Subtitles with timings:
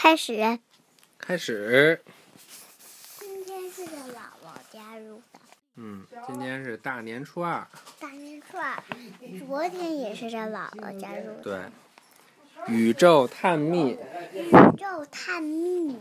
[0.00, 0.60] 开始。
[1.18, 2.00] 开始。
[3.18, 5.40] 今天是个姥姥加入的。
[5.74, 7.66] 嗯，今天是大年初二。
[7.98, 8.80] 大年初二，
[9.40, 11.42] 昨天也是这姥姥加入的。
[11.42, 11.58] 对。
[12.68, 13.98] 宇宙探秘。
[14.32, 15.98] 宇宙探秘。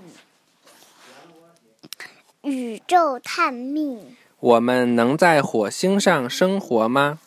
[2.43, 4.15] 宇宙探秘。
[4.39, 7.19] 我们能在火星上生活吗？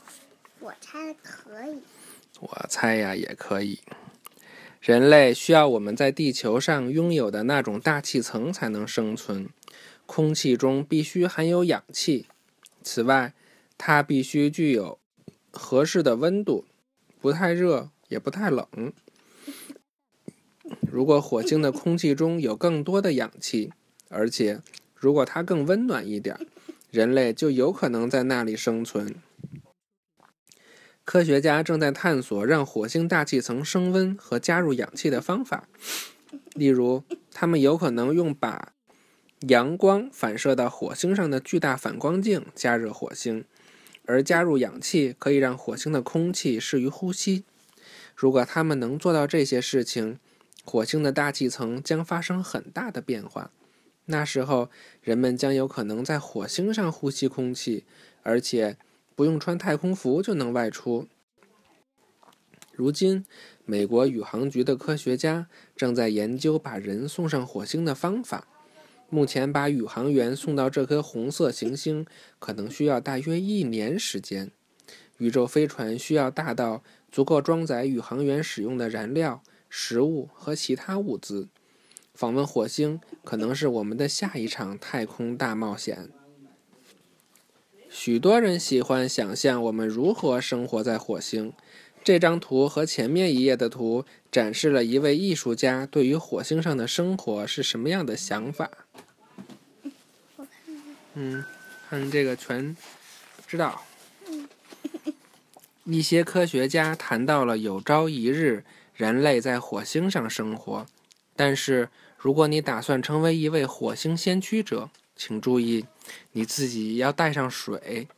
[0.60, 1.82] 我猜可以。
[2.38, 3.80] 我猜呀，也可以。
[4.80, 9.50] 人类需要我们在地球上拥有的那种大气层才能生存，
[10.06, 12.24] 空气中必须含有氧气。
[12.82, 13.34] 此外，
[13.76, 14.98] 它必须具有
[15.50, 16.64] 合适的温度，
[17.20, 18.66] 不太热也不太冷。
[20.90, 23.70] 如果火星的空气中有更多的氧气，
[24.08, 24.62] 而且
[24.94, 26.38] 如果它更温暖一点，
[26.90, 29.14] 人类就有可能在那里生存。
[31.10, 35.68] 科学家正在探索让火星大气层升温和加入氧气的方法，
[36.54, 38.72] 例如，他们有可能用把
[39.48, 43.44] 阳光反射到火星上的巨大反光镜加热火星，
[44.06, 47.42] 而加入氧气可以让火星的空气适于呼吸。
[48.14, 50.20] 如果他们能做到这些事情，
[50.64, 53.50] 火星的大气层将发生很大的变化。
[54.04, 54.70] 那时候，
[55.02, 57.84] 人们将有可能在火星上呼吸空气，
[58.22, 58.78] 而且。
[59.20, 61.06] 不用穿太空服就能外出。
[62.72, 63.26] 如今，
[63.66, 65.46] 美国宇航局的科学家
[65.76, 68.48] 正在研究把人送上火星的方法。
[69.10, 72.06] 目前，把宇航员送到这颗红色行星
[72.38, 74.50] 可能需要大约一年时间。
[75.18, 81.50] 宇宙飞船需要大到足够装载宇航员使用的燃料、食物和其他物资。
[82.14, 86.08] 访问火星可能是我们的下一场太空大冒险。
[87.92, 91.52] 许多人喜欢想象我们如何生活在火星。
[92.04, 98.70] 这张图和前面一页的图展示了一位艺术家对于火星上的生活是什么样的想法。
[101.14, 101.44] 嗯，
[101.90, 102.74] 看这个全
[103.46, 103.82] 知道。
[105.84, 108.64] 一些科学家谈到了有朝一日
[108.94, 110.86] 人类在火星上生活，
[111.34, 114.88] 但是如果你打算成为一位火星先驱者。
[115.20, 115.84] 请注意，
[116.32, 118.08] 你自己要带上水。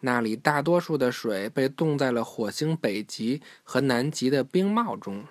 [0.00, 5.24] 那里大多数的水被冻在了火星北极和南极的冰帽中。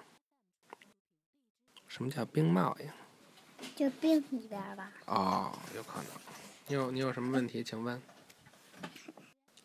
[1.88, 2.96] 什么叫冰帽呀？
[3.76, 4.92] 就冰里边吧。
[5.06, 6.08] 哦，有可能。
[6.66, 8.02] 你有你有什么问题，请问？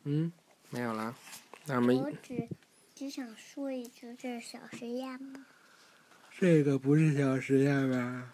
[0.02, 0.30] 嗯，
[0.68, 1.16] 没有了。
[1.64, 2.46] 那我们我只
[2.94, 5.46] 只想说一句，这是小实验吗？
[6.30, 8.33] 这个不是小实验吧？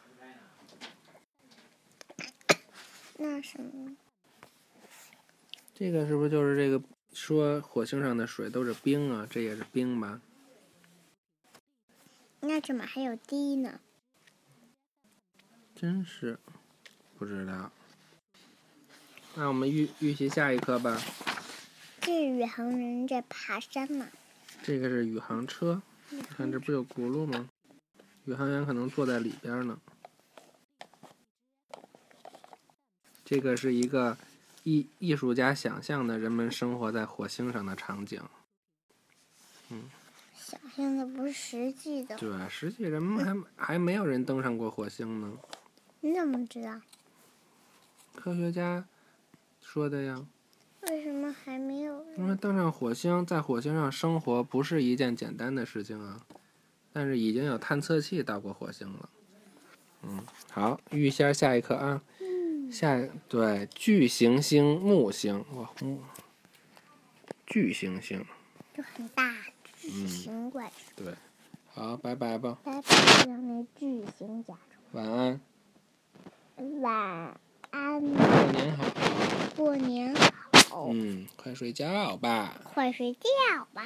[3.23, 3.95] 那什么？
[5.75, 6.83] 这个是不是就是这个
[7.13, 9.27] 说火星上的水都是冰啊？
[9.29, 10.23] 这也是冰吧？
[12.41, 13.79] 那怎么还有滴呢？
[15.75, 16.39] 真是
[17.19, 17.71] 不知道。
[19.35, 20.99] 那我们预预习下一课吧。
[22.01, 24.09] 这宇航员在爬山呢。
[24.63, 25.83] 这个是宇航车，
[26.31, 27.51] 看这不有轱辘吗？
[28.25, 29.79] 宇航员可能坐在里边呢。
[33.31, 34.19] 这个是一个
[34.65, 38.21] 艺艺术家想象的人们生活在火星上的场景，
[39.69, 39.85] 嗯，
[40.35, 42.17] 想象的不是实际的。
[42.17, 43.25] 对，实际人们
[43.57, 45.33] 还还没有人登上过火星呢。
[46.01, 46.81] 你怎么知道？
[48.17, 48.85] 科学家
[49.61, 50.27] 说的呀。
[50.89, 52.05] 为什么还没有？
[52.17, 56.21] 因为登上火星，在火星上生活不是一件简单的事情啊。
[56.93, 59.09] 但是已经有探测器到过火星了。
[60.03, 60.21] 嗯，
[60.51, 62.03] 好，预先下一课啊。
[62.71, 66.01] 下对巨行星木星哇木
[67.47, 68.25] 巨行星。
[68.75, 69.35] 就很大
[69.77, 71.05] 巨型怪兽。
[71.05, 71.15] 对。
[71.73, 72.59] 好拜拜吧。
[72.65, 74.83] 拜拜让那巨型甲虫。
[74.93, 75.41] 晚安。
[76.81, 78.01] 晚安。
[78.01, 78.17] 过
[78.53, 78.85] 年好。
[79.57, 80.89] 过年好。
[80.93, 82.61] 嗯快睡觉吧。
[82.65, 83.29] 快睡觉
[83.73, 83.83] 吧